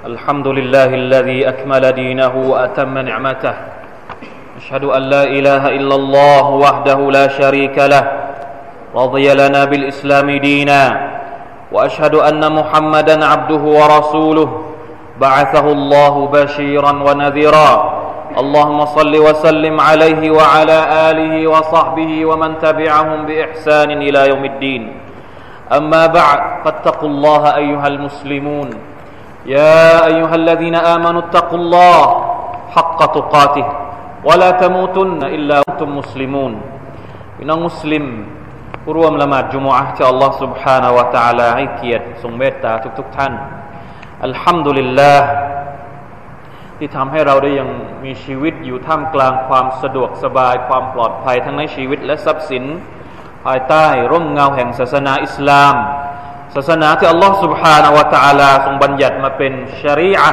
[0.00, 3.54] الحمد لله الذي أكمل دينه وأتم نعمته.
[4.56, 8.04] أشهد أن لا إله إلا الله وحده لا شريك له.
[8.96, 11.10] رضي لنا بالإسلام دينا.
[11.72, 14.48] وأشهد أن محمدا عبده ورسوله.
[15.20, 17.70] بعثه الله بشيرا ونذيرا.
[18.40, 20.78] اللهم صل وسلم عليه وعلى
[21.10, 24.82] آله وصحبه ومن تبعهم بإحسان إلى يوم الدين.
[25.72, 28.89] أما بعد فاتقوا الله أيها المسلمون.
[29.49, 31.99] يا أيها الذين آمنوا اتقوا الله
[32.75, 33.65] حق تقاته
[34.27, 36.53] ولا تموتن إلا أنتم مسلمون
[37.37, 38.05] พี่น้องมุสลิม
[38.83, 43.33] ผู้ร่วมละหมาดจุมอะห์ที่อัลลอฮ์ سبحانه และ تعالى ให้เกียรติทรงเมตตาทุกๆท่าน
[44.25, 45.27] อัลฮัมดุลิลลาห์
[46.77, 47.69] ที่ทำให้เราได้ยัง
[48.03, 52.63] มีชีวิตอยู่ท่ามกลางความสะดวกสบายความปลอดภัยทั้งในชีวิตและทรัพย์สิน
[53.45, 55.75] ภายใต้ร่มเงาแห่งศาสนาอิสลาม
[56.55, 60.31] ศาสนาที่อัลลอฮ์ سبحانه และ تعالى ทรงบัญญัติมาเป็นชริอะ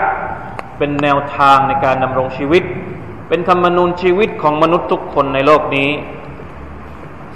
[0.79, 2.63] เป็นแนวทางในการดำรงชีวิต
[3.29, 5.91] เป็นธรรมนูญชีวิตของมนุษย์ทุกคนในโลกนี้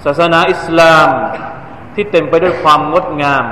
[0.05, 1.07] ศาสนาอิสลาม
[1.95, 3.45] ที่เต็มไปด้วยความงดงาม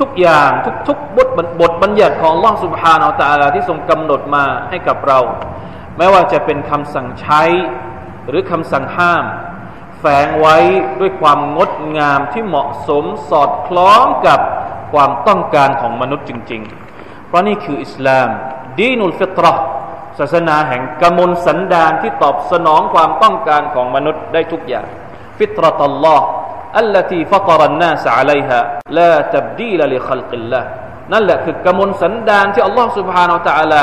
[0.00, 0.50] ทุกๆอย่าง
[0.88, 1.28] ทุกๆบท
[1.60, 5.18] บทบัญญัติของอัลลอฮ์ سبحانه และ تعالى ที่ทรงกำหนดมาให้กับเรา
[5.98, 7.42] ไม่ว่าจะเป็นคำสั่งใช้
[8.28, 9.24] หรือคำสั่งห้าม
[10.00, 10.56] แฝงไว้
[11.00, 14.40] ด้วยความงดงามที่เหมาะสมสอดคล้องกับ
[14.92, 16.62] ความต้องการของมนุษย์จริง
[16.96, 18.28] ๆ เพราะนี่คืออิสลาม
[18.78, 19.64] ดีนุลฟิตรห์
[20.18, 24.86] ศาสนาแห่งกมลสันดานที่ตอบสนองความต้องการของมนุษย์ได้ทุกอย่าง
[25.38, 26.26] ฟิตรตัลลอฮ์
[26.82, 28.60] التي فطر الناس عليها
[28.98, 30.64] لا تبديل لخلق الله
[31.12, 33.82] นั่นแหละคือกมลสันดานที่อัลลอฮ์ سبحانه และ تعالى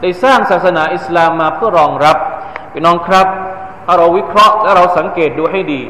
[0.00, 2.16] ได้สร้างศาสนาอิสลามมาเพื่อรองรับ
[2.72, 3.26] พี่น้องครับ
[3.85, 5.81] ถ้าเราวิเคราะห์และเราสังเกตดูให้ดี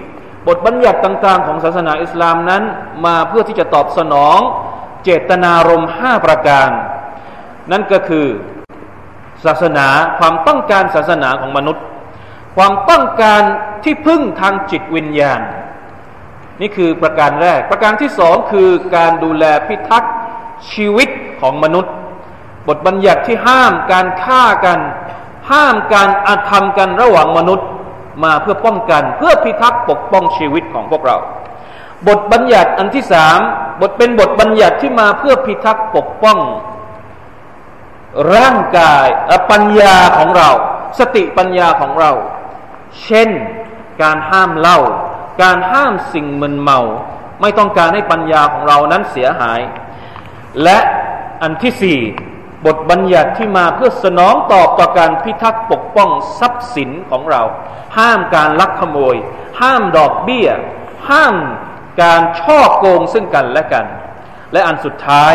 [0.47, 2.63] บทบัญญัติต่าง ๆ ของศาสนาอิสลามนั้น
[3.05, 4.39] มาเพื่อที่จะตอบสนอง
[5.03, 6.69] เจตนารมณ์ห้าประการ
[7.71, 8.27] นั่นก็คือ
[9.45, 9.87] ศาสนา
[10.19, 11.83] ความต้องการศาสนาของมนุษย์
[12.57, 13.41] ความต้องการ
[13.83, 15.41] ที่พึ่งทางจิตวิญญาณ
[16.61, 20.13] นี่คือประการแรก ประการที่สองคือการดูแลพิทักษ์
[20.71, 21.09] ชีวิต
[21.41, 21.93] ของมนุษย์
[22.67, 24.79] บทบัญญัติที่ห้ามการฆ่ากัน
[25.51, 27.67] ห้ามการอาธรรมกันระหว่างมนุษย์
[28.23, 31.17] มาเพื่อป้องกันเพื่อพิทักษ์ปกป้องชีวิตของพวกเรา
[32.07, 33.39] บทบัญญัติอันที่สาม
[33.81, 36.39] บทเป็นบทบัญญัติที่มาเพื่อพิทักษ์ปกป้อง
[38.35, 39.07] ร่างกาย
[39.51, 40.49] ปัญญาของเรา
[40.99, 42.11] สติปัญญาของเรา
[43.03, 43.29] เช่น
[44.01, 44.79] การห้ามเล่า
[45.41, 46.79] การห้ามสิ่งมึนเมา
[47.41, 49.59] ไม่ต้องการให้ปัญญาของเรานั้นเสียหาย
[50.63, 50.77] และ
[51.41, 51.99] อันที่สี่
[52.66, 57.42] บทบัญญัติที่มาเพื่อสนองตอบต่อการพิทักษ์ปกป้องทรัพย์สินของเรา
[57.98, 59.16] ห้ามการลักขโมย
[59.60, 60.48] ห้ามดอกเบี้ย
[61.10, 61.34] ห้าม
[62.02, 63.86] การช่อโกงซึ่งกันและกัน
[64.52, 65.34] และอันสุดท้าย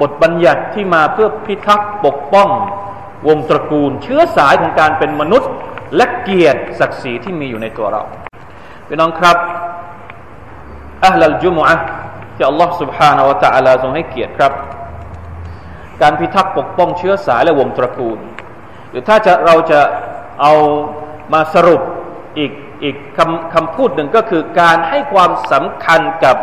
[0.00, 2.48] บทบัญญัติที่มาเพื่อพิทักษ์ปกป้อง
[3.28, 5.50] วงตระกูล เชื้อสายของการเป็นมนุษย์
[5.96, 8.02] และเกียรติศักดิ์ศรีที่มีอยู่ในตัวเรา
[8.88, 9.36] พี่น้องครับ
[11.04, 11.76] อัลลจุมอะ
[12.36, 14.52] ที่อัลลอฮ์ سبحانه และ تعالى ทรงให้เกียรติครับ
[16.01, 18.19] การพิทักษ์ปกป้องเชื้อสายและวงตระกูล
[18.89, 19.79] หรือถ้าจะเราจะ
[20.41, 20.53] เอา
[21.33, 21.81] มาสรุป
[22.39, 22.51] อีก
[22.83, 26.35] อีกคำคำพูดหนึ่งก็คือการให้ความสำคัญกับ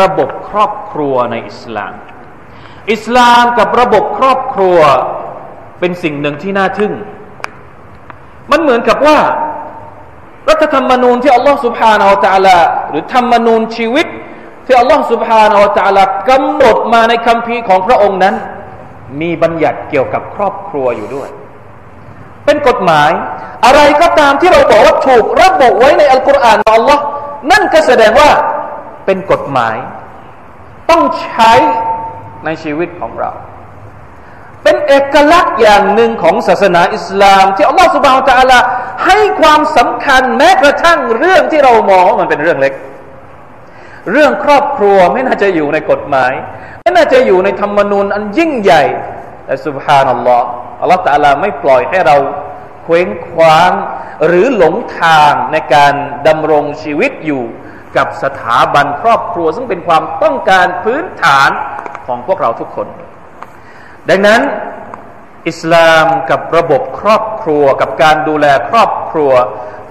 [0.00, 1.94] ระบบครอบครัวในอิสลาม
[2.92, 4.78] อิสลามกับระบบครอบครัว
[5.80, 6.92] เป็นสิ่งหนึ่งที่น่าทึ่ง
[8.50, 9.18] มันเหมือนกับว่า
[10.48, 12.58] รัฐธรรมนูญที่อัลลอฮฺสุบฮานาอัลตะลา
[12.90, 14.06] หรือธรรมนูญชีวิต
[14.66, 18.34] ที่อัลลอฮฺสุบฮานาอัลตะลากำหนดมาในคำพีของพระองค์นั้น
[19.20, 21.28] มีบัญญัติเกี่ยวกับครอบครัวอยู่ด้วย
[22.44, 23.10] เป็นกฎหมาย
[23.64, 27.02] อะไรก็ตามที่เราบอกว่าถูกระบุไว้ในอัลกุรอานของอัลลอฮ์
[27.50, 28.30] นั่นก็แสดงว่า
[29.06, 29.76] เป็นกฎหมาย
[30.90, 31.52] ต้องใช้
[32.44, 33.30] ในชีวิตของเรา
[34.62, 38.58] เป็นเอกลักษณ์อย่างหนึ่งของศาสนาอิสลาม ที่อัลลอฮฺสุบฮานตะอัลา
[39.04, 42.72] ให้ความสำคัญแม้กระทั่งเรื่องที่เรามองว่ามันเป็นเรื่องเล็ก
[44.10, 46.32] เรื่องครอบครัวไม่น่าจะอยู่ในกฎหมาย
[46.82, 48.82] ไม่น่าจะอยู่ในธรรมนูญอันยิ่งใหญ่
[49.46, 50.46] แต่สุบฮานัลลอฮ์
[50.80, 52.16] อัลลอฮฺตะลาไม่ปล่อยให้เรา
[52.84, 53.70] เคว้งคว้าง
[54.26, 55.94] หรือหลงทางในการ
[56.28, 57.42] ดำรงชีวิตอยู่
[57.96, 61.50] กับสถาบันครอบครัว ซึ่งเป็นความต้องการพื้นฐาน
[62.06, 62.88] ของพวกเราทุกคน
[64.08, 64.40] ดังนั้น
[65.48, 69.32] อิสลามกับระบบครอบครัวกับการดูแลครอบครัว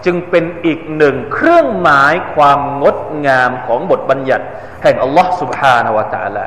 [0.05, 4.47] จึงเป็นอีกหนึ่งเครื่องหมายความงดงามของบทบัญญัติ
[4.83, 6.45] แห่งอัลลอฮ์ سبحانه และ تعالى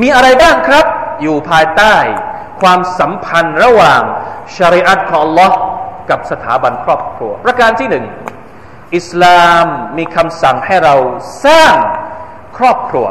[0.00, 0.86] มีอะไรบ้างครับ
[1.22, 1.94] อยู่ภายใต้
[2.60, 4.02] ความสัมพันธ์ระหว่าง
[4.56, 5.50] ชริอัตของ Allah
[6.10, 8.04] กับสถาบันครอบครัว ประการที่หนึ่ง
[8.96, 9.66] อิสลาม
[9.98, 10.94] มีคำสั่งให้เรา
[11.46, 11.74] สร้าง
[12.58, 13.06] ครอบครัว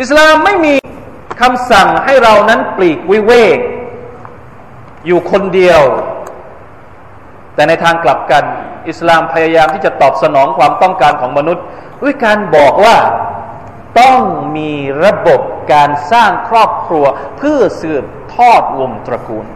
[0.00, 0.74] อิสลามไม่มี
[1.40, 3.58] คำสั่งให้เรานั้นปลีกวิเวก
[5.06, 5.82] อยู่คนเดียว
[7.54, 8.44] แต่ในทางกลับกัน
[8.88, 11.64] อิสลามพยายามที่จะตอบสนองความต้องการของมนุษย์
[12.02, 12.96] ด้วยการบอกว่า
[14.00, 14.20] ต้อง
[14.56, 14.72] มี
[15.04, 15.40] ระบบ
[15.72, 17.04] การสร้างครอบครัว
[17.38, 19.46] เพื่อสืบทอดวงตระกูล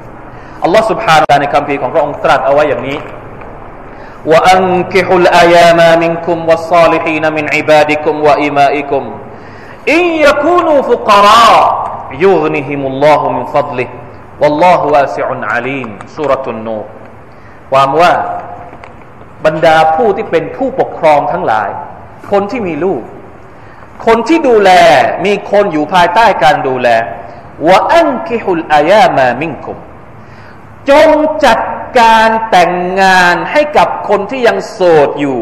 [0.62, 2.98] อัลลอฮ์ سبحانه และ تعالى ในคำพีของพระองค์ตรัสเอาไว้อย่างนี้
[4.32, 9.02] وأنكحوا الأيام منكم والصالحين من عبادكم وإمائكم
[9.96, 11.58] إن يكونوا فقراء
[12.24, 13.88] يغنهم الله من فضله
[14.42, 16.78] والله واسع عليم สุรทุนนู
[17.71, 18.11] ความว่า
[19.45, 21.69] บรรดาผู้ที่เป็นผู้ปกครองทั้งหลาย
[22.31, 23.01] คนที่มีลูก
[24.05, 24.71] คนที่ดูแล
[25.25, 26.89] มีคนอยู่ภายใต้การดูแล
[27.67, 29.77] วะอันกิฮุลอายามามิงคุม
[30.89, 31.09] จง
[31.45, 31.59] จัด
[31.99, 32.71] การแต่ง
[33.01, 35.37] งานให้กับคนที่ยังโสดอยู่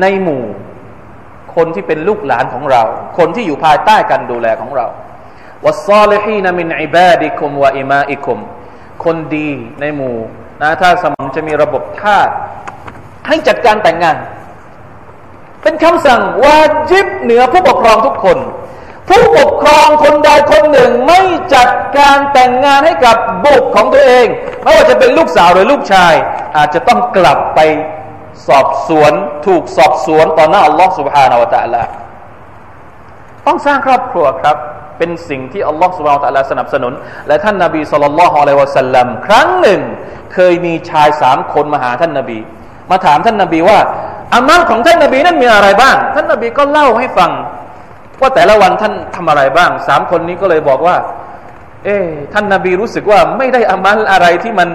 [0.00, 0.44] ในหมู่
[1.54, 2.82] คนที่เป็นลูกหลานของเรา
[3.18, 4.86] คนที่อยู่ภายใต้การดูแลของเรา
[5.64, 8.38] วะซาลิฮีนมินอิบาดิคุมวะอิมาอิคุม
[9.04, 9.50] คนดี
[9.80, 10.16] ในหมู่
[10.62, 12.32] นะถ้าสมองจะมีระบบธาตุ
[13.28, 14.16] ให้จัดการแต่งงาน
[15.62, 16.58] เป็นคำสั่งวา
[16.90, 18.38] จิบเหนือผู้ปกครองทุกคน
[19.08, 21.20] ผู้ปกครองคนใดคนหนึ่งไม่
[21.54, 24.26] จัดการแต่งงานให้กับบุตรของตัวเอง
[24.62, 26.14] ไม่ว่าจะเป็นลูกสาวหรือลูกชาย
[26.56, 27.60] อาจจะต้องกลับไป
[28.48, 29.12] สอบสวน
[29.46, 31.82] ถูกสอบสวนต่อหน้าอัลลอฮฺสุบฮานาวะตะละ
[33.46, 34.56] ต้องสร้างครอบครัวครับ
[34.98, 36.92] เป็นสิ่งที่อัลลอฮฺสุบไบร์ตะลาสนับสนุน
[37.28, 39.80] และท่านนาบีสุลต่านละฮ์อะลัยวะสัลลัมครั้งหนึ่ง
[40.34, 42.38] เคยมีชายสามคนมาหาท่านนาบี
[42.90, 43.78] มาถามท่านนาบีว่า
[44.34, 47.30] อามัลของท่านนาบีนั้นมีอะไรบ้าง ท่านนาบีก็เล่าให้ฟัง
[48.20, 50.96] ว่าแต่ละวันท่านทำอะไรบ้างสามคนนี้ก็เลยบอกว่า
[51.84, 51.96] เอ๊
[52.32, 54.68] ท่านนาบีรู้สึกว่าไม่ได้อามัลอะไรที่มัน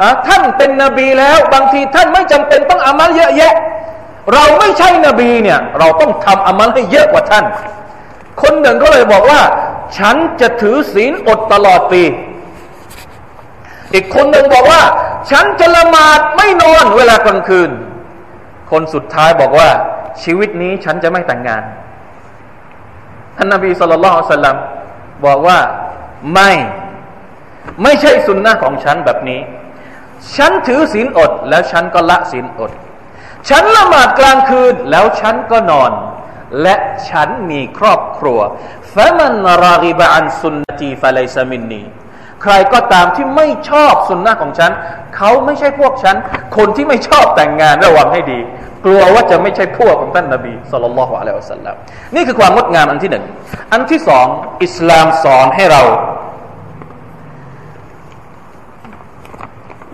[0.00, 3.54] อท่านเป็นนบีแล้ว บางทีท่านไม่จำเป็นต้องอามัลเยอะแยะ
[4.34, 7.44] เราไม่ใช่นบีเนี่ย เราต้องทำอามัลให้เยอะกว่าท่าน
[8.42, 9.40] คนหนึ่งก็เลยบอกว่า
[9.98, 12.02] ฉันจะถือศีลอดตลอดปี
[13.94, 14.82] อีกคนหนึ่งบอกว่า
[15.30, 17.70] ฉันจะละหมาดไม่นอนเวลากลางคืน
[18.70, 19.68] คนสุดท้ายบอกว่า
[20.22, 21.62] ชีวิตนี้ฉันจะไม่แต่งงาน
[23.36, 24.56] ท่านนบีสุลต่านสัลลัม
[25.26, 25.58] บอกว่า
[26.34, 26.50] ไม่
[27.82, 29.40] ไม่ใช่สุนนะของฉันแบบนี้
[30.36, 32.70] ฉันถือศีลอด แล้วฉันก็ละศีลอด
[33.48, 35.90] ฉันละหมาดกลางคืนแล้วฉันก็นอน
[36.62, 36.74] และ
[37.10, 38.40] ฉันมีครอบครัว
[38.94, 39.34] ฟะมัน
[39.64, 41.82] รากิบะอันสุนตีฟะไลซามินนี
[42.42, 44.72] ใครก็ตามที่ไม่ชอบสุนนะของฉัน
[45.16, 46.16] เขาไม่ใช่พวกฉัน
[46.56, 48.40] คนที่ไม่ชอบแต่งงานระวังให้ดี
[48.84, 51.76] กลัวว่าจะไม่ใช่พวกของท่านนาบีสุลต่านละฮ์อะลัยฮิสัลลัม
[52.14, 53.24] นี่คือความงดงามอันที่หนึ่ง
[53.72, 54.26] อันที่สอง
[54.64, 55.82] อิสลามสอนให้เรา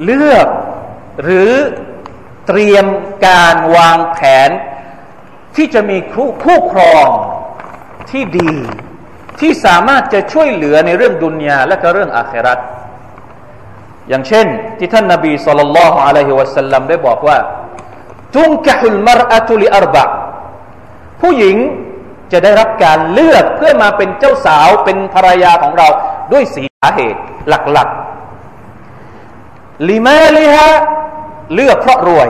[0.04, 0.48] เลือก
[1.22, 1.50] หรือ
[2.46, 2.86] เตรียม
[3.26, 4.50] การวางแผน
[5.56, 7.06] ที่จะมีคู่คู่ครอง
[8.10, 8.52] ที่ดี
[9.40, 12.58] ที่สามารถจะช่วยเหลือในเรื่องดุนยาและก็เรื่องอาคราต
[14.08, 14.46] อย่างเช่น
[14.78, 17.38] ที่ท่านนาบีสุลต่านละฮ์อะลัยฮิวะสัลลัมได้บอกว่า
[18.34, 20.04] ทุงกะฮุลมารอะตุลิอารบะ
[21.20, 21.56] ผู้หญิง
[22.32, 25.88] จะได้รับการเลือกเพื่อมาเป็นเจ้าสาวเป็นภรรยาของเรา
[26.32, 30.68] ด้วยสีสาเหตุหลักๆลิมาลิฮะ
[31.54, 32.28] เลือกเพราะรวย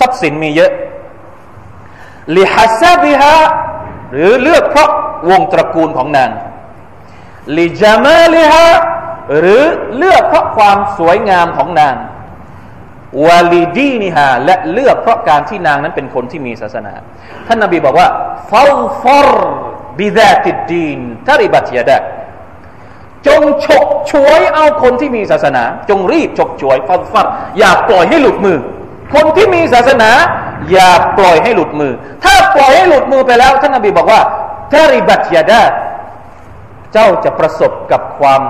[0.00, 0.72] ทรัพย์สินมีเยอะ
[2.36, 3.34] ลิฮัซาบิฮะ
[4.12, 4.90] หรือเลือกเพราะ
[5.30, 6.30] วงตระกูลของนาง
[7.56, 8.68] ลิจามาลิฮะ
[9.38, 9.62] หรือ
[9.96, 11.96] เลือกเพราะความสวยงามของนาง
[13.24, 16.92] วาลีดีนิฮาและเลือกเพราะการที่นางนั้นเป็นคนที่มีศาสนา
[17.46, 18.08] ท่านนาบีบอกว่า
[18.50, 18.62] ฟา
[19.02, 19.52] ฟอร์
[19.98, 21.98] บิดาติดดีนทาริบัตยาดะ
[23.26, 27.26] จงฉกฉวยเอาคนที่มีศาสนา จงรีบฉกฉวยฟันฟัน
[27.58, 28.58] อย่าปล่อยให้หลุดมือ
[29.14, 30.10] คนที่มีศาสนา
[30.70, 31.92] อย่าปล่อยให้หลุดมือ
[32.24, 34.20] ถ้าปล่อยให้หลุดมือไปแล้วท่านนบีบอกว่า
[34.72, 35.62] تربت يداك
[36.92, 38.42] เจ้าจะประสบกับความ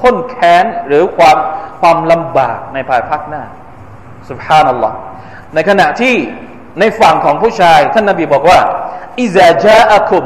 [0.00, 1.36] ข้นแค้นหรือความ
[1.80, 3.42] ความลำบากในภายภาคหน้า
[4.30, 4.96] سبحان الله
[5.54, 6.16] ในขณะที่
[6.80, 8.60] ในฝั่งของผู้ชาย ท่านนบีบอกว่า
[9.20, 10.24] إذا جاءكم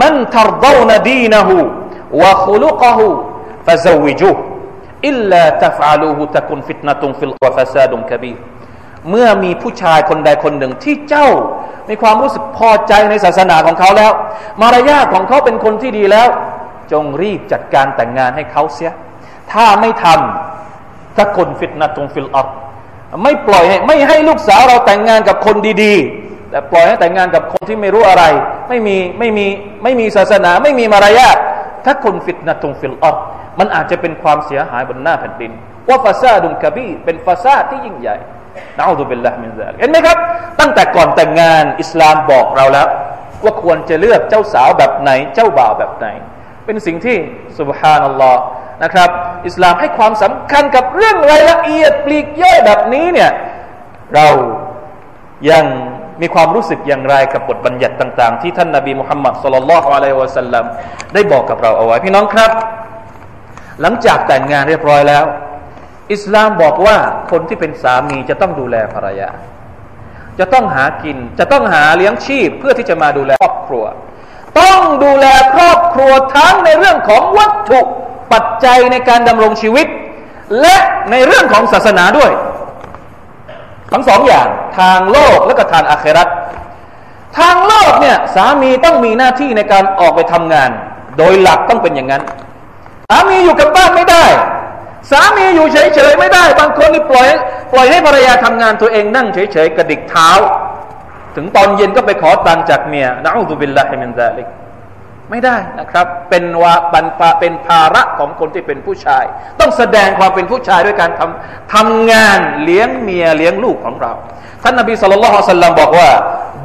[0.00, 8.32] من ترضون دينه وخلقه فزوجوه إلا تفعلوه تكن فتنة في الأرض وفساد كبير
[9.10, 11.28] เมื่อมีผู้ชายคนใดคนหนึ่งที่เจ้า
[11.88, 14.12] มีความรู้สึกพอใจในศาสนาของเขาแล้ว
[14.60, 16.28] มารยาทของเขาเป็นคนที่ดีแล้ว
[16.92, 18.92] จงรีบจัดการแต่งงานให้เขาเสีย
[19.52, 22.48] ถ้าไม่ทำถ้าคนฟิตนะตรงฟิลอัล
[23.22, 28.24] ไม่ปล่อยให้ไม่ให้ลูกสาวเราแต่งงานกับคนดีๆ แต่ปล่อยให้แต่งงานกับคนที่ไม่รู้อะไร
[28.68, 29.46] ไม่มีไม่มี
[29.82, 31.36] ไม่มีศาสนา ไม่มีมารยาท
[31.84, 33.16] ถ้าคนฟิตนะตรงฟิลอัล
[33.58, 35.52] มันอาจจะเป็นความเสียหายบนหน้าแผ่นดิน
[35.88, 38.16] ว่าฟาซาดุนกบีเป็นฟาซาที่ยิ่งใหญ่
[38.78, 40.18] นะอูดุบิลละมินซาลเห็นไหมครับ
[40.60, 42.88] ตั้งแต่ก่อนแต่งงานอิสลามบอกเราแล้ว
[43.44, 46.06] ว่าควรจะเลือกเจ้าสาวแบบไหน เจ้าบ่าวแบบไหน
[46.66, 47.16] เป็นสิ่งที่
[47.58, 48.40] สุบฮานัลลอฮ์
[48.82, 49.10] นะครับ
[49.46, 53.30] อิสลามให้ความสำคัญกับเรื่องรายละเอียดปลีกย่อยแบบนี้เนี่ย
[54.14, 54.26] เรา
[55.50, 55.64] ยัง
[56.22, 60.64] มีความรู้สึกอย่างไรกับบทบัญญัติต่าง ๆ ที่ท่านนาบีมุฮัมมัดสุลลัลลอฮุอะลัยฮิวะสัลลัม
[61.14, 62.50] ได้บอกกับเราเอาไว้พี่น้องครับ
[63.82, 65.24] หลังจากแต่งงานเรียบร้อยแล้ว
[66.12, 66.96] อิสลามบอกว่า
[67.30, 69.30] คนที่เป็นสามีจะต้องดูแลภรรยา
[70.38, 73.84] จะต้องหากิน จะต้องหาเลี้ยงชีพเพื่อที่จะมาดูแลครอบครัว
[74.60, 77.80] ต้องดูแลครอบครัวทั้งในเรื่องของวัตถุ
[78.32, 79.86] ปัจจัยในการดำรงชีวิต
[80.60, 80.76] และ
[81.10, 82.30] ในเรื่องของศาสนาด้วย
[83.92, 84.46] ทั้งสองอย่าง
[84.78, 86.28] ทางโลกและก็ทางอาคราต
[87.38, 90.70] ทางโลกเนี่ยสามีต้องมีหน้าที่ในการออกไปทำงาน
[91.18, 92.22] โดยหลักต้องเป็นอย่างนั้น
[93.08, 94.24] สามีอยู่กับบ้านไม่ได้
[95.10, 97.28] สามีอยู่เฉยๆไม่ได้ บางคนนี่ปล่อย
[97.72, 100.30] ปล่อยให้ภรรยาทำงานตัวเองนั่งเฉยๆกระดิกเท้า
[101.36, 104.48] ถึงตอนเย็นก็ไปขอตังจากเมียنعوذ بالله من ذلك
[105.30, 109.24] ไม่ได้นะครับ เป็นวาบันปาเป็นภาระของคนที่เป็นผู้ชาย
[109.60, 114.12] ต้องแสดงความเป็นผู้ชายด้วยการทำทำงานเลี้ยงเมียเลี้ยงลูกของเรา
[114.62, 116.10] ท่านนบีصلى الله عليه وسلمบอกว่า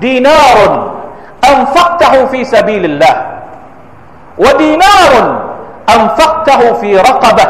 [0.05, 7.45] دينار أنفقته في سبيل الله ودينار أنفقته في رقبة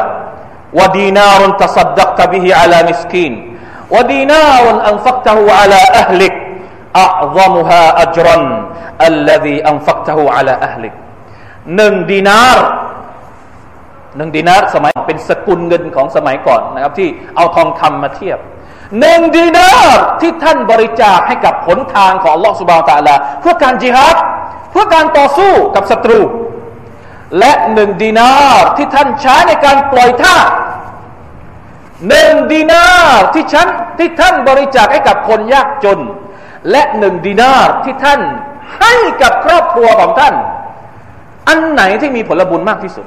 [0.79, 3.33] ودينار تصدقت به على مسكين
[3.95, 6.35] ودينار أنفقته على أهلك
[6.97, 8.37] أعظمها أجرا
[9.11, 10.95] الذي أنفقته على أهلك
[11.77, 12.67] หนึ่งดีนาร์
[14.17, 18.39] หนึ่งดีนาร์สมัยเป็นสกุลเงินของสมัยก่อนนะครับที่เอาทองคำมาเทียบ
[19.01, 24.17] หนึ่งดีนาร์ที่ท่านบริจาคให้กับผลทางของอัลลอฮฺสุบานตะลาเพื่อการจิฮัด
[24.71, 26.21] เพื่อการต่อสู้กับศัตรู
[27.38, 28.32] และหนึ่งดีนา
[28.64, 30.38] ร์ที่ท่านใช้ในการปล่อยทาส
[32.08, 32.86] หนึ่งดีนา
[33.20, 33.68] ร์ที่ฉัน
[34.00, 36.00] ที่ท่านบริจาคให้กับคนยากจน
[36.72, 38.20] และหนึ่งดีนาร์ที่ท่าน
[38.80, 40.34] ให้กับครอบครัวของท่าน
[41.48, 43.06] อันไหนที่มีผลบุญมากที่สุด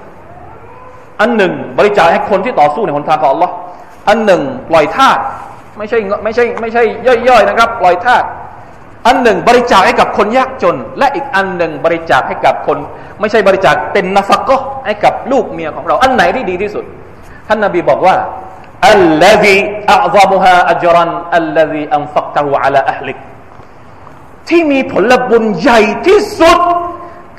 [1.21, 3.55] อันหนึ่งบริจาคให้คนที่ต่อสู้ในหนทางของอัลลอฮ์
[4.09, 5.19] อันหนึ่งปล่อยทาส
[5.79, 6.83] ไม่ใช่ไม่ใช่ไม่ใช่
[7.29, 8.23] ย่อยๆนะครับ ปล่อยทาส
[9.07, 12.79] อันหนึ่งบริจาคให้กับคนยากจน และอีกอันหนึ่งบริจาคให้กับคน
[13.21, 14.57] ไม่ใช่บริจาคเป็นนัฟก็
[14.87, 16.85] ให้กับลูกเมียของเรา อันไหนที่ดีที่สุด
[17.49, 18.17] ท่านนาบีบอกว่า
[18.89, 19.55] อัลลฮี
[19.93, 23.19] อัลซามุฮาอัจรันอัลลฮีอันฟักตะฮูอัลอัลิก
[24.49, 26.61] ที่มีผลบุญใหญ่ที่สุด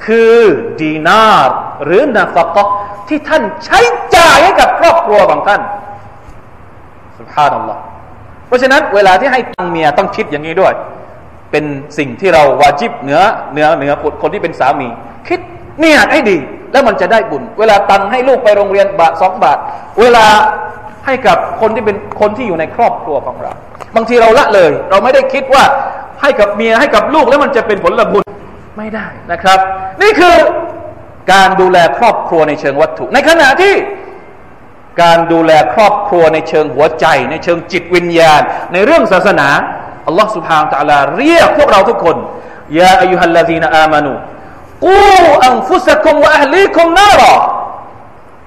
[0.05, 0.37] คือ
[0.81, 2.57] ดีนาร์หรือนาฟก
[3.07, 3.79] ที่ท่านใช้
[4.15, 5.61] จ่ายให้กับครอบครัวของท่าน
[7.19, 7.81] สุภานัลลอฮ์
[8.47, 10.73] เพราะฉะนั้นเวลาที่ให้ตังเมียต้องคิดอย่างนี้ด้วย
[11.53, 11.65] เป็น
[11.97, 14.87] สิ่งที่เราวาจิบเหนือเหนือเหนือคนที่เป็นสามี
[15.27, 15.39] คิด
[15.79, 16.37] เนี่ยให้ดี
[16.71, 19.57] แล้วมันจะได้บุญ เวลาตังให้ลูกไปโรงเรียนบาทสองบาท
[19.99, 20.25] เวลา
[21.05, 23.51] ให้กับคนที่เป็นคนที่อยู่ในครอบครัวของเรา
[23.95, 25.63] บางทีเราละเลย เราไม่ได้คิดว่า
[26.21, 28.23] ให้กับเมียให้กับลูกแล้วมันจะเป็นผลบุญ
[28.77, 29.59] ไม่ได้นะครับ
[30.01, 30.35] นี่คือ
[31.33, 33.73] การดูแลครอบครัวในเชิงวัตถุ ในขณะที่
[35.03, 38.41] การดูแลครอบครัวในเชิงหัวใจ ในเชิงจิตวิญญาณ
[38.73, 39.47] ในเรื่องศาสนา
[40.07, 42.15] อัลลอฮฺสุบฮานตะลาเรียกพวกเราทุกคน
[42.79, 44.13] ยาอายุฮัลลาซีนอามานู
[44.85, 45.01] กู
[45.45, 47.33] อังฟุสกุมวะอัลลีคุมนารอ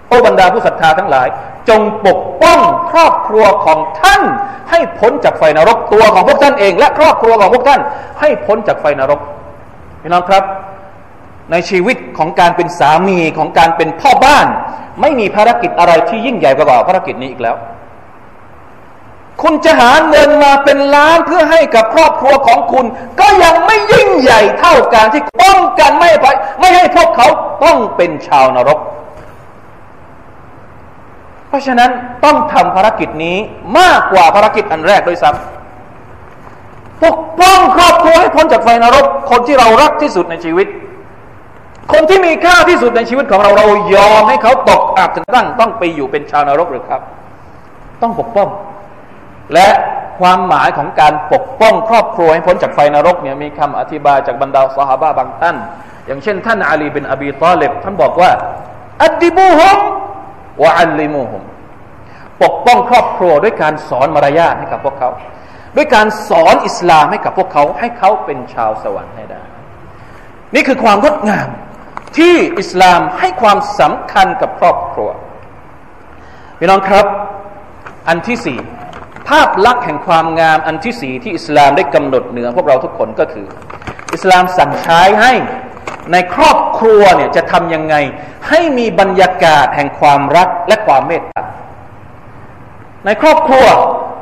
[0.09, 1.29] โอบรรดาผู้ศรัทธาทั้งหลาย
[1.69, 2.61] จงปกป้อง
[2.91, 4.23] ครอบครัวของท่าน
[4.71, 7.81] ให้พ้นจากไฟนรกตัวของพวกท่านเอง และครอบครัวของพวกท่าน
[8.21, 9.21] ให้พ้นจากไฟนรก
[10.03, 10.45] พี่น้องครับ
[11.51, 14.47] ในชีวิตของการเป็นสามีของการเป็นพ่อบ้าน
[15.01, 17.57] ไม่มีภารกิจอะไรที่ยิ่งใหญ่กว่าภารกิจนี้อีกแล้ว
[19.43, 22.87] คุณจะหาเงินมาเป็นล้านเพื่อให้กับครอบครัวของคุณ
[23.21, 26.11] ก็ยังไม่ยิ่งใหญ่เท่าการที่ป้องกันไม่
[26.61, 27.27] ไม่ให้พวกเขา
[27.65, 28.79] ต้องเป็นชาวนรก
[31.49, 31.91] เพราะฉะนั้น
[32.25, 33.37] ต้องทำภารกิจนี้
[33.79, 40.67] มากกว่าภารกิจอันแรกด้วยซ้ำปกป้องครอบครัวให้พ้นจากไฟนรก คนที่เรารักที่สุดในชีวิต
[41.93, 47.01] คนที่มีค่าที่สุดในชีวิตของเราเรายอมให้เขาตกอับถึงตั้งต้องไปอยู่เป็นชาวนรกหรือครับ
[48.03, 48.49] ต้องปกป้อง
[49.55, 49.69] และ
[50.21, 55.57] ความหมายของการปกป้องครอบครัวให้พ้นจากไฟนรกเนี่ยมีคำอธิบายจากบรรดาสหาบะบางท่าน
[56.07, 58.31] อย่างเช่น ท่านอาลีเป็นอบีตอเลบท่านบอกว่า
[59.05, 59.79] อัดดิบูฮุม
[60.63, 61.43] วะอัลลิมูฮุม
[62.43, 65.11] ปกป้องครอบครัวด้วยการสอนมารยาทให้กับพวกเขา
[65.77, 69.43] ด้วยการสอนอิสลามให้กับพวกเขา ให้เขาเป็นชาวสวรรค์ให้ได้
[70.55, 71.49] นี่คือความงดงาม
[72.19, 75.11] ที่อิสลามให้ความสำคัญกับครอบครัว
[76.59, 77.07] พี่น้องครับ
[78.09, 78.59] อันที่สี่
[79.29, 83.47] ภาพลักษณ์แห่งความงามอันที่สี่ที่อิสลามได้กำหนดเหนือพวกเราทุกคนก็คือ
[84.15, 85.33] อิสลามสั่งใช้ให้
[86.13, 87.95] ในครอบครัวเนี่ยจะทำยังไง
[88.49, 91.43] ให้มีบรรยากาศแห่งความรักและความเมตตา
[93.07, 93.67] ในครอบครัว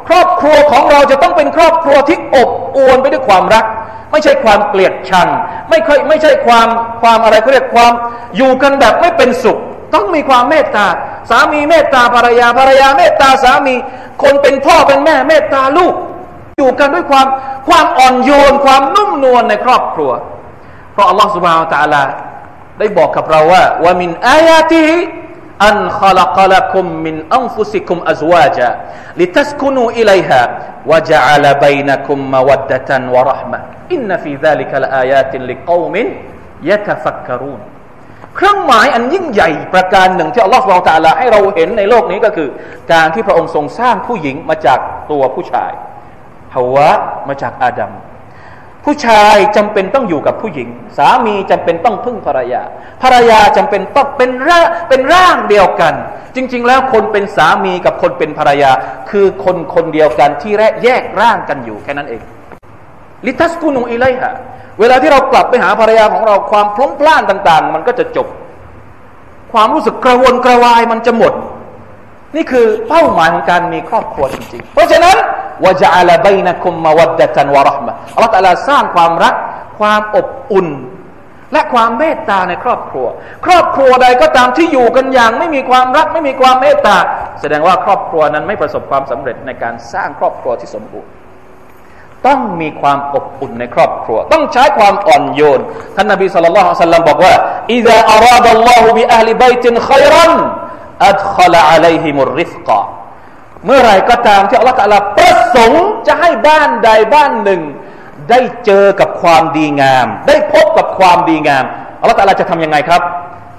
[0.08, 3.64] ครอบครัวของเราจะต้องเป็นครอบครัวที่อบอวลไปด้วยความรัก
[4.12, 5.28] ไม่ใช่ความเกลียดชัง
[5.70, 6.68] ไม่ค่อยไม่ใช่ความ
[7.02, 7.92] ความอะไรเขาเรียกความ
[8.36, 9.58] อยู่กันแบบไม่เป็นสุข
[9.94, 10.86] ต้องมีความเมตตา
[11.30, 13.74] สามีเมตตาภรรยาภรรยาเมตตาสามี
[14.22, 15.94] คนเป็นพ่อเป็นแม่เมตตาลูก
[16.58, 17.26] อยู่กันด้วยความ
[17.68, 20.10] ความอ่อนโยนความนุ่มนวลในครอบครัว
[20.92, 22.02] เพราะอัลลอฮฺสุบฮานตะอัลา
[22.78, 24.82] ได้บอกกับเราว่าว่ามินอายาติ
[25.66, 28.70] อันขลักลักุมมินอันฟุสิกุมอัซวาจา
[29.20, 30.40] ลิทัสกุนูอิลัยฮะ
[30.90, 33.58] วะจัลบัยนักุมมวัดดะตันวะรหมะ
[33.92, 37.60] إن في ذلك لآيات لقوم يتفكرون
[38.36, 42.48] เครื่องหมายอันยิ่งใหญ่ประการหนึ่งที่อัลลอฮฺ سبحانه وتعالىให้เราเห็นในโลกนี้ก็คือ
[42.92, 44.78] การที่พระองค์ทรงสร้างผู้หญิงมาจาก
[45.10, 45.72] ตัวผู้ชาย
[46.54, 46.90] ฮาวะ
[47.28, 47.92] มาจากอาดัม
[48.84, 52.62] ผู้ชายจำเป็นต้องอยู่กับผู้หญิง สามีจำเป็นต้องพึ่งภรรยา
[53.02, 55.94] ภรรยาจำเป็นต้องเป็นร่างเป็นร่างเดียวกัน
[56.36, 58.70] จริง ๆ แล้วคนเป็นสามีกับคนเป็นภรรยา
[59.10, 60.52] คือคนคนเดียวกันที่
[60.84, 62.22] แยกร่างกันอยู่แค่นั้นเอง
[63.26, 64.32] ลิทัสกุนุอิไลฮะ
[64.80, 68.26] เวลาที่เรากลับไปหาภรรยาของเราความพล้มพล่านต่าง ๆ มันก็จะจบ
[69.52, 71.32] ความรู้สึกกระวนกระวายมันจะหมด
[72.36, 75.16] นี่คือเป้าหมายของการมีครอบครัวจริงๆ เพราะฉะนั้น
[75.64, 79.34] วะจาลาบัยนะคุมมาวัดดะตันวะรหมะอัลลอฮฺตะลาสร้างความรัก
[79.78, 80.68] ความอบอุ่น
[81.52, 83.06] และความเมตตาในครอบครัว
[83.46, 86.96] ครอบครัวใดก็ตามที่อยู่กันอย่าง ไม่มีความรักไม่มีความเมตตา
[87.40, 91.10] แสดงว่าครอบครัวนั้นไม่ประสบความสำเร็จในการสร้างครอบครัวที่สมบูรณ์
[92.26, 95.60] ต้องมีความอบอุ่นในครอบครัว ต้องใช้ความอ่อนโยน
[95.96, 97.34] ท่านนบีสุลต่านสัลลัมบอกว่า
[97.74, 100.32] อิดะอาราดัลลอฮุบิอัลบัยตินขัยรัน
[101.06, 102.80] อัดขลอะลัยฮิมุริฟกะ
[103.66, 107.62] เมื่อไรก็ตามที่อัลลอฮฺตะลาประสงค์จะให้บ้านใดบ้านหนึ่ง
[108.30, 111.64] ได้เจอกับความดีงาม ได้พบกับความดีงาม
[112.00, 113.02] อัลลอฮฺตะลาจะทำยังไงครับ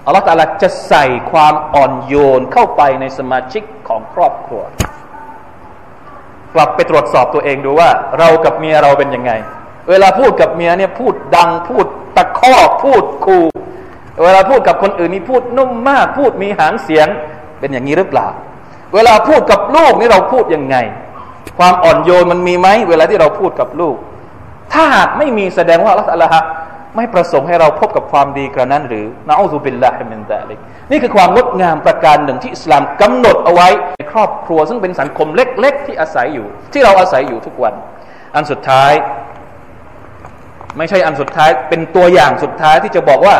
[0.05, 4.63] อัลลอฮฺตะลาจะใส่ความอ่อนโยนเข้าไปในสมาชิกของครอบครัว
[6.55, 9.31] กลับไปตรวจสอบตัวเองดูว่า เรากับเมียเราเป็นยังไง
[9.89, 11.85] เวลาพูดกับเมียเนี่ยพูดดังพูด
[12.15, 13.37] ตะคอกพูดคู
[14.23, 17.07] เวลาพูดกับคนอื่นนี่พูดนุ่มมาก พูดมีหางเสียง
[17.59, 18.27] เป็นอย่างนี้หรือเปล่า
[18.93, 20.75] เวลาพูดกับลูกนี่เราพูดยังไง
[21.59, 23.95] ความอ่อนโยนมันมีไหมเวลาที่เราพูดกับลูก
[24.73, 26.37] ถ้าหากไม่มีแสดงว่าอัลลอฮฺ
[26.95, 30.59] ไม่ประสงค์ให้เราพบกับความดีกระนั้นหรือนะอูซุบิลลาฮิมินตาลิก
[30.91, 37.73] นี่คือความงดงามประการหนึ่งที่อิสลามกำหนดเอาไว้ในครอบครัว ซึ่งเป็นสังคมเล็ก ๆ ที่อาศัยอยู่ ที่เราอาศัยอยู่ทุกวัน
[38.35, 38.91] อันสุดท้าย
[40.77, 43.35] ไม่ใช่อันสุดท้ายเป็นตัวอย่างสุดท้ายที่จะบอกว่า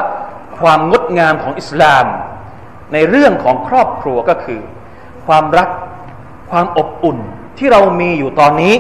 [0.59, 2.05] ความงดงามของอิสลาม
[2.93, 4.61] ในเรื่องของครอบครัวก็คือ
[5.27, 5.69] ความรัก
[6.51, 7.17] ความอบอุ่น
[7.57, 8.75] ที่เรามีอยู่ตอนนี้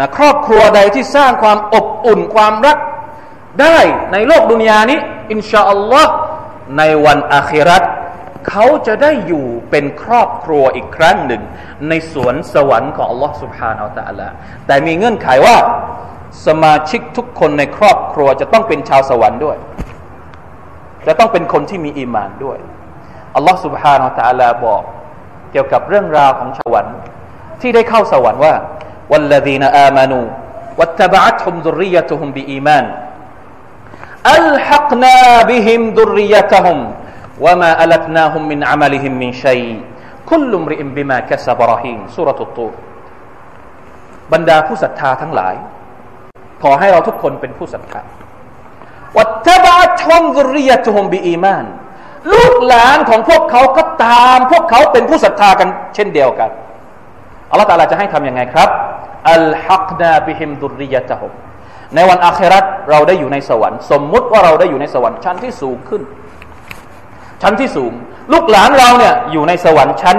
[0.00, 2.78] นะครอบครัวใดที่สร้างความอบอุ่น ความรัก
[3.60, 3.78] ได้
[4.12, 4.98] ในโลกดุนยานี้
[5.32, 6.12] อินชาอัลลอฮ์
[6.78, 7.82] ในวันอาคิรัต
[8.48, 11.42] เขาจะได้อยู่เป็นครอบครัวอีกครั้งหนึ่ง
[11.88, 14.28] ในสวนสวรรค์ของอัลลอฮ์สุบฮานาอัลตะละ
[14.66, 15.56] แต่มีเงื่อนไขว่า
[16.46, 19.56] สมาชิกทุกคนในครอบครัวจะต้องเป็นชาวสวรรค์ด้วย
[21.06, 22.58] จะต้องเป็นคนที่มีอีมานด้วย
[23.36, 24.82] อัลลอฮ์สุบฮานาอัลตะละบอก
[25.52, 26.96] เกี่ยวกับเรื่องราวของสวรรค์
[27.60, 28.54] ที่ได้เข้าสวรรค์ว่า
[29.12, 30.20] วัลลดีนอามานู
[30.80, 32.84] วัตบะอัตฮุมดุริยะตุฮุมบีอีมาน
[44.36, 45.54] รรดาผู้ศรัทธาทั้งหลาย
[46.62, 48.02] ขอให้เราทุกคนเป็นผู้ศรัทธา
[49.16, 51.64] วัตบะทมซุริยะตุฮุมบีอีมาน
[52.32, 56.50] ลูกหลานของพวกเขาก็ตาม พวกเขาเป็นผู้ศรัทธากันเช่นเดียวกัน
[57.50, 58.68] อัลลอฮฺตาลาจะให้ทำยังไงครับ
[59.32, 61.32] อัลฮักนาบิฮิมดุริยะตะฮุม
[61.94, 66.02] ในวันอาคราตเราได้อยู่ในสวรรค์ สมมุติว่าเราได้อยู่ในสวรรค์ชั้นที่สูงขึ้น
[67.42, 67.92] ชั้นที่สูง
[68.32, 70.16] ลูกหลานเราเนี่ยอยู่ในสวรรค์ชั้น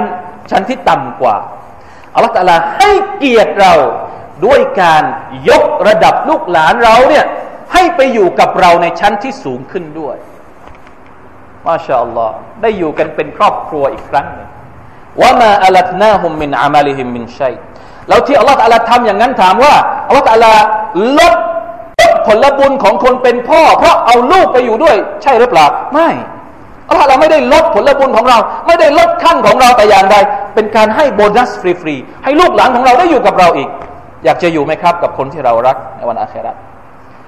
[0.51, 1.35] ชั้นที่ต่ำกว่า
[2.13, 3.73] อัลลอฮฺตาลาให้เกียรติเรา
[4.45, 5.03] ด้วยการ
[5.49, 7.25] ยกระดับลูกหลานเราเนี่ย
[7.73, 10.15] ให้ไปอยู่กับเราในชั้นที่สูงขึ้นด้วย
[11.65, 14.49] ما شاء اللهได้อยู่กันเป็นครอบครัวอีกครั้งหนึ่ง
[15.21, 17.55] وما ألتناهم من عملهم من شيء
[18.07, 19.73] แล้วที่อัลลอฮ์อัลลทำอย่างนั้นถามว่า
[20.07, 20.45] อัลลอฮ์อัลล
[21.19, 21.33] ลด
[22.27, 26.09] ผลบุญของคนเป็นพ่อ เพราะเอาลูกไปอยู่ด้วย ใช่หรือเปล่าไม่
[26.89, 30.15] อัลลอฮ์เราไม่ได้ลดผลบุญของเรา ไม่ได้ลดขั้นของเราแต่อย่างใด
[30.55, 33.69] เป็นการให้โบนัสฟรีๆให้ลูกหลานของเราได้อยู่กับเราอีก
[34.25, 36.53] อยากจะอยู่ไหมครับ กับคนที่เรารักในวันอาครา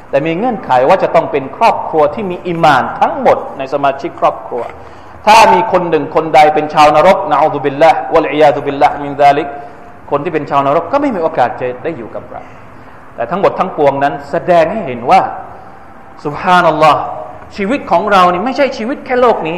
[0.10, 4.64] แต่มีเงื่อนไขว่าจะต้องเป็นครอบครัวที่มีอิมานทั้งหมดในสมาชิกครอบครัว
[5.28, 9.48] ถ้ามีคนหนึ่งคนใดเป็นชาวนรกนะอัลลอฮฺบิลละวะลัยยาตุบิลละมินซาลิก
[10.12, 12.42] คนที่เป็นชาวนรกก็ไม่มีโอกาสจะได้อยู่กับเรา
[13.16, 15.22] แต่ทั้งหมดทั้งปวงนั้น แสดงให้เห็นว่า
[16.24, 17.02] สุภานัลลอฮ์
[17.56, 19.58] ชีวิตของเรานี่ไม่ใช่ชีวิตแค่โลกนี้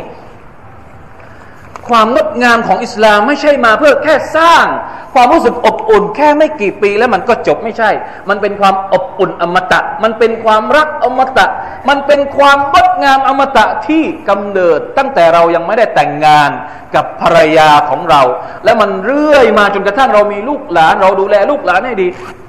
[1.89, 4.65] ความงดงามของอิสลามไม่ใช่มาเพื่อแค่สร้าง
[5.13, 7.89] ความรู้สึกอบอุ่นแค่ไม่กี่ปีแล้วมันก็จบไม่ใช่
[8.29, 11.45] มันเป็นความอบอุ่นอมตะ มันเป็นความรักอมตะ
[11.89, 16.49] มันเป็นความงดงามอมตะที่กำเนิดตั้งแต่เรายังไม่ได้แต่งงาน
[16.95, 18.21] กับภรรยาของเรา
[18.63, 22.07] และมันเรื่อยมาจนกระทั่งเรามีลูกหลาน เราดูแลลูกหลานให้ดี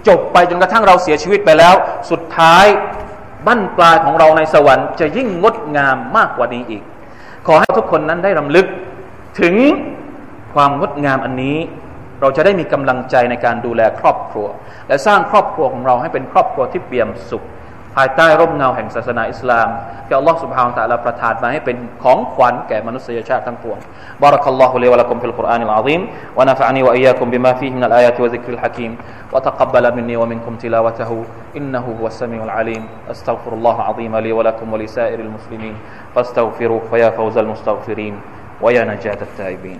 [0.08, 1.74] จบไปจนกระทั่งเราเสียชีวิตไปแล้ว
[2.10, 2.66] สุดท้าย
[3.46, 6.82] บั้นปลายของเราในสวรรค์จะยิ่งงดงามมากกว่านี้อีก
[7.46, 8.66] ขอให้ทุกคนนั้นได้รำลึก
[9.40, 9.54] ถึง
[10.54, 11.56] ความงดงามอันนี้
[12.20, 14.46] เราจะได้มีกำลังใจในการดูแลครอบครัว
[14.88, 17.44] และสร้างครอบครัวของเราให้เป็นครอบครัวที่เปี่ยมสุข
[17.97, 19.67] ภายใต้ร่มเงาแห่งศาสนาอิสลาม
[20.07, 23.79] ที่อัลลอฮฺสุบฮานตะลาประทานมาให้เป็นของขวัญแก่มนุษยชาติทั้งปวง
[24.23, 26.01] بارك الله لي ولكم في القرآن العظيم
[26.37, 28.91] ونفعني وإياكم بما فيه من الآيات وذكر الحكيم
[29.33, 31.11] وتقبل مني ومنكم تلاوته
[31.57, 35.75] إنه هو السميع العليم أستغفر الله العظيم لي ولكم ولسائر المسلمين
[36.15, 38.15] فاستغفروه فيا فوز المستغفرين
[38.61, 39.79] ويا نجاة التائبين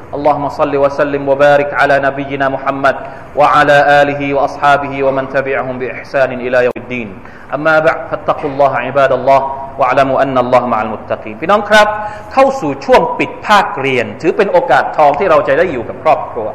[0.16, 2.96] اللهم صل وسلم وبارك على نبينا محمد
[3.36, 7.08] وعلى اله واصحابه ومن تبعهم باحسان الى يوم الدين
[7.56, 9.40] اما بعد فاتقوا الله عباد الله
[9.78, 11.88] واعلموا ان الله مع المتقين พี่น้องครับ
[12.32, 16.48] เข้าสู่ช่วงปิดภาคเรียน ถือเป็นโอกาสทองที่เราจะได้อยู่กับครอบครัว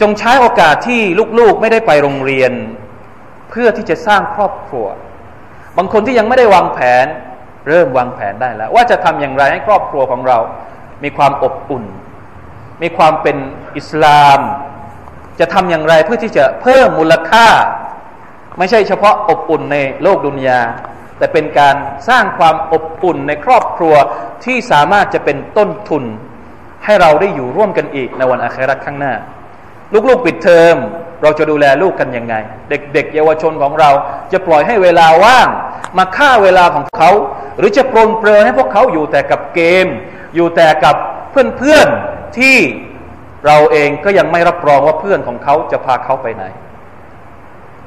[0.00, 1.00] จงใช้โอกาสที่
[1.38, 2.52] ลูกๆไม่ได้ไปโรงเรียน
[3.50, 4.86] เพื่อที่จะสร้างครอบครัว
[5.76, 7.06] บางคนที่ยังไม่ได้วางแผน
[7.68, 10.38] เริ่มวางแผนได้แล้ว ว่าจะทำอย่างไรให้ครอบครัวของเรา
[11.03, 11.83] มีความอบอุ่น
[12.81, 13.37] มีความเป็น
[13.77, 14.39] อิสลาม
[15.39, 17.47] จะทำอย่างไรเพื่อที่จะเพิ่มมูลค่า
[18.57, 20.61] ไม่ใช่เฉพาะอบอุ่นในโลกดุนยา
[21.17, 21.75] แต่เป็นการ
[22.09, 23.95] สร้างความอบอุ่นในครอบครัว
[24.45, 26.03] ที่สามารถจะเป็นต้นทุน
[26.85, 29.13] ให้เราได้อยู่ร่วมกันอีกในวันอาคราข้างหน้า
[30.09, 30.75] ลูกๆปิดเทอม
[31.21, 32.35] เราจะดูแลลูกกันยังไง
[32.69, 33.89] เด็กๆ เยาวชนของเรา
[34.31, 35.47] จะปล่อยให้เวลาว่าง
[35.97, 37.09] มาฆ่าเวลาของเขา
[37.57, 39.87] หรือจะปรนเปรอให้พวกเขาอยู่แต่กับเกม
[40.35, 40.95] อยู่แต่กับ
[41.31, 42.57] เพื่อนๆที่
[43.45, 46.43] เราเองก็ยังไม่รับรองว่าเพื่อนของเขาจะพาเขาไปไหน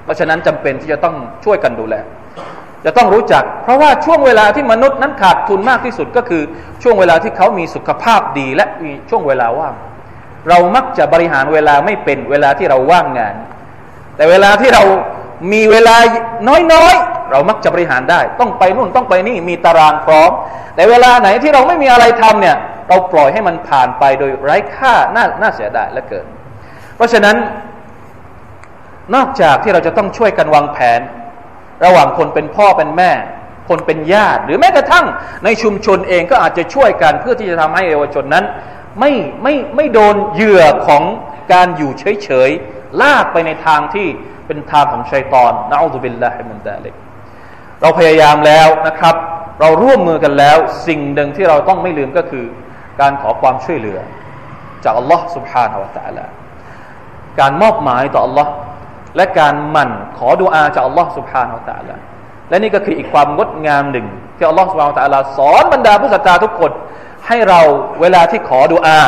[0.05, 1.95] เพราะฉะนั้นจำเป็นที่จะต้องช่วยกันดูแล
[2.85, 6.43] จะต้องรู้จัก เพราะว่าช่วงเวลาที่มนุษย์นั้นขาดทุนมากที่สุดก็คือ
[6.83, 9.75] ช่วงเวลาที่เขามีสุขภาพดีและมีช่วงเวลาว่าง
[10.49, 13.35] เรามักจะบริหารเวลาไม่เป็นเวลาที่เราว่างงาน
[14.17, 14.83] แต่เวลาที่เรา
[15.53, 15.97] มีเวลา
[16.49, 20.31] น้อยๆ เรามักจะบริหารได้ ต้องไปนู่นต้องไปนี่มีตารางพร้อม
[20.75, 22.57] แต่เวลาไหนที่เราไม่มีอะไรทำเนี่ย
[22.89, 26.27] เราปล่อยให้มันผ่านไปโดยไร้ค่าน่าน่าเสียดายและเกิน
[26.97, 27.37] เพราะฉะนั้น
[29.15, 31.01] นอกจากที่เราจะต้องช่วยกันวางแผน
[31.85, 33.13] ระหว่างคนเป็นพ่อเป็นแม่
[33.69, 35.07] คนเป็นญาติ หรือแม้กระทั่ง
[35.45, 38.45] ในชุมชนเองก็อาจจะช่วยกันเพื่อที่จะทำให้เยาวชนนั้น
[39.01, 41.03] ไม่ไม่ไม่โดนเหยื่อของ
[41.53, 44.09] การอยู่เฉยๆลากไปในทางที่
[44.48, 46.96] เป็นทางของชัยตอนนะอัลลอฮฺบิลลาฮิมินดาลิก
[47.82, 49.16] เราพยายามแล้วนะครับ
[49.60, 52.46] เราร่วมมือกันแล้ว สิ่งหนึ่งที่เราต้องไม่ลืมก็คือ
[53.02, 54.00] การขอความช่วยเหลือ
[54.84, 56.26] จากอัลลอฮ์ سبحانه และ تعالى
[57.40, 58.52] การมอบหมายต่ออัลลอฮ์
[59.16, 61.96] และการหมั่นขอดุอาจากอัลลอฮ์ سبحانه และ تعالى
[62.50, 66.72] และนี่ก็คืออีกความงดงามหนึ่ง ที่อัลลอฮ์ سبحانه และ تعالى สอนบรรดาผู้ศรัทธาทุกคน
[67.28, 67.62] ให้เรา
[68.02, 69.02] เวลาที่ขอดุอา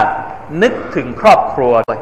[0.63, 1.99] นึกถึงครอบครัวด้วย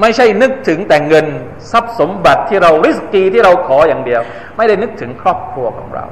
[0.00, 1.26] ไม่ใช่นึกถึงแต่เงิน
[1.72, 4.22] ทรัพย์สมบัติที่เราริสกีที่เราขออย่างเดียว
[4.56, 6.04] ไม่ได้นึกถึงครอบครัวของเรา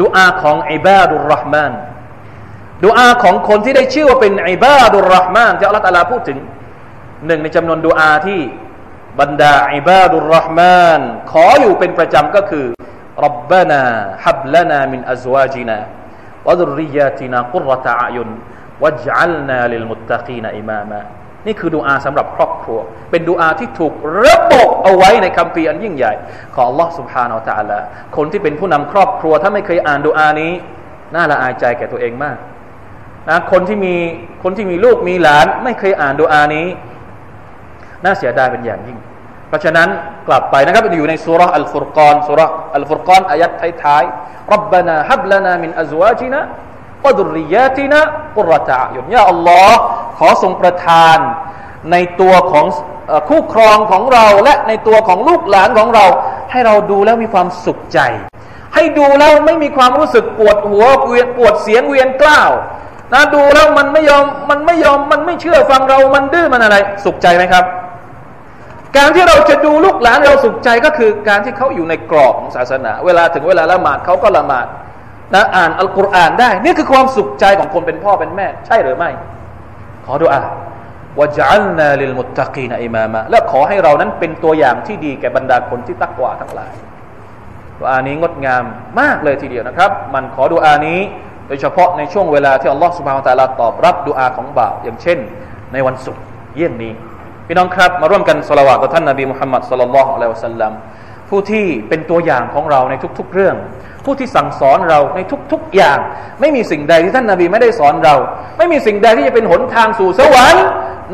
[0.00, 1.72] ดุอาของอิบาดุลรห์มาน
[2.84, 6.38] ดุอาของคนที่ได้ชื่อว่าเป็นอิบาดุลรห์มานที่อัลลอฮฺตาลาพูดถึง
[7.26, 8.40] หนึ่งในจำนวนดุอาที่
[9.20, 11.00] บรรดาอิบาดุลรห์มาน
[11.32, 12.66] ขออยู่เป็นประจำก็คือ
[13.24, 13.82] รับบานา
[14.24, 15.78] ฮับลนามินอัซวาจินา
[16.46, 18.28] วะดุริยาตินากุรตะอายุน
[18.82, 21.00] วัจัลนาลิลมุตตะกีนอิมามา
[21.45, 22.79] นี่คือดูอาสำหรับครอบครัว
[23.11, 26.13] เป็นดูอาที่ถูกระบบเอาไว้ในคำพีอันยิ่งใหญ่
[26.55, 27.79] ของ Allah سبحانه และ تعالى
[28.17, 30.51] คนที่เป็นผู้นำครอบครัว ถ้าไม่เคยอ่านดูอานี้
[31.15, 32.37] น่าละอายใจแก่ตัวเองมาก
[33.29, 33.95] นะคนที่มี
[34.43, 36.67] คนที่มีลูกมีหลาน ไม่เคยอ่านดูอานี้
[38.03, 38.97] น่าเสียดายเป็นอย่างยิ่ง
[39.47, 39.89] เพราะฉะนั้น
[40.27, 42.41] กลับไปนะครับอยู่ในสุรอัลฟุรกอนสุร
[42.75, 43.51] อัลฟุรกอนอายัด
[43.83, 46.41] ท้ายๆ ربنا هب لنا من أزواجنا
[47.05, 48.01] วดุริยะตินะ
[48.37, 49.79] กุรตะยุนยาอัลลอฮ์
[50.18, 51.18] ขอทรงประทาน
[51.92, 52.66] ในตัวของ
[53.28, 56.06] คู่ครองของเราและในตัวของลูกหลานของเรา
[56.50, 57.98] ให้เราดูแล้วมีความสุขใจ
[58.74, 62.50] ให้ดูแล้วไม่มีความรู้สึกปวดหัวเวียนปวดเสียงเวียนกล้าว
[63.12, 67.64] นะดูแล้วมันไม่ยอมมันไม่ยอมมันไม่เชื่อฟังเรามันดื้อมันอะไร สุขใจไหมครับ
[68.96, 74.66] การที่เราจะดูลูกหลานเราสุขใจก็คือ การที่เขาอยู่ในกรอบของศาสนา เวลาถึงเวลาละหมาดเขาก็ละหมาด
[75.34, 79.10] นะอ่านอัลกุรอานได้ นี่คือความสุขใจของคนเป็นพ่อเป็นแม่ ใช่หรือไม่
[80.06, 80.40] ขอดุอา
[81.20, 86.74] วะจัลนาลิลมุตตะกีนอิมามะและขอให้เรานั้นเป็นตัวอย่างที่ดีแก่บรรดาคนที่ตักวาทั้งหลาย
[87.80, 88.64] ดุอานี้งดงาม
[89.00, 91.00] มากเลยทีเดียวนะครับ มันขอดุอานี้
[91.46, 95.18] โดยเฉพาะในช่วงเวลาที่อัลลอฮฺสุบฮานตะลาตอบรับดุอาของบ่าว อย่างเช่น
[95.72, 96.22] ในวันศุกร์
[96.56, 96.92] เยี่ยงนี้
[97.46, 100.72] พี่น้องครับ มาร่วมกันสละวะต่อท่านนบีมุฮัมมัดสลลัลลอฮุอะลัยฮิวะสัลลัม
[101.29, 103.55] ผู้ที่เป็นตัวอย่างของเราในทุก ๆ เรื่อง
[104.05, 105.19] ผู้ที่สั่งสอนเราใน
[105.51, 105.99] ทุก ๆ อย่าง
[106.41, 108.15] ไม่มีสิ่งใดที่ท่านนบีไม่ได้สอนเรา
[108.57, 110.65] ไม่มีสิ่งใดที่จะเป็นหนทางสู่สวรรค์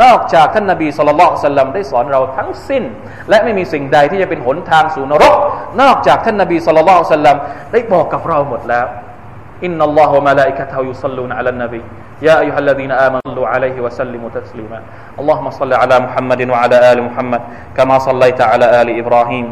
[0.03, 2.83] นอกจากท่านนบีสุลต่านสัลลัมได้สอนเราทั้งสิ้น
[3.29, 5.35] และไม่มีสิ่งใดที่จะเป็นหนทางสู่นรก
[5.81, 7.37] นอกจากท่านนบีสุลต่านสัลลัม
[7.71, 8.85] ได้บอกกับเราหมดแล้ว
[9.63, 11.81] อินนัลลอฮฺวะมะลาอิกะตฮุยุศ็อลลูนอะลันนบี
[12.27, 14.79] يا أيها الذين آمنوا صلوا عليه وسلموا تسليما
[15.21, 17.41] اللهم صل على محمد وعلى آل محمد
[17.77, 19.47] كما صليت على آل إبراهيم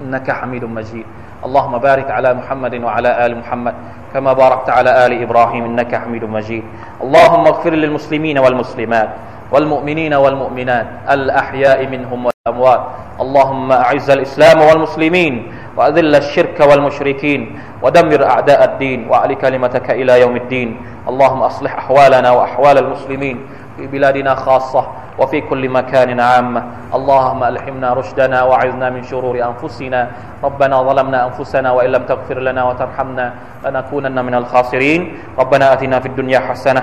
[0.00, 1.06] إنك حميد مجيد.
[1.44, 3.74] اللهم بارك على محمد وعلى آل محمد
[4.14, 6.64] كما باركت على آل إبراهيم إنك حميد مجيد.
[7.02, 9.10] اللهم اغفر للمسلمين والمسلمات
[9.52, 12.82] والمؤمنين والمؤمنات الأحياء منهم والأموات.
[13.20, 20.68] اللهم أعز الإسلام والمسلمين وأذل الشرك والمشركين ودمر أعداء الدين وأعل كلمتك إلى يوم الدين.
[21.08, 23.36] اللهم أصلح أحوالنا وأحوال المسلمين
[23.76, 24.86] في بلادنا خاصة
[25.18, 26.62] وفي كل مكان عامة
[26.94, 30.00] اللهم ألحمنا رشدنا وعذنا من شرور أنفسنا.
[30.44, 33.26] ربنا ظلمنا أنفسنا وإن لم تغفر لنا وترحمنا
[33.66, 35.00] لنكونن من الخاسرين.
[35.38, 36.82] ربنا أتنا في الدنيا حسنة